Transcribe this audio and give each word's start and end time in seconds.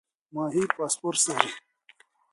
ماهي 0.33 0.63
فاسفورس 0.75 1.21
لري. 1.29 1.49